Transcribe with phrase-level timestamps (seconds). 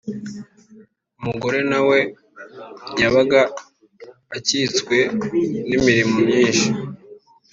[1.19, 1.97] umugore nawe
[3.01, 3.41] yabaga
[4.37, 4.97] akitswe
[5.69, 6.69] n’imirimo myinshi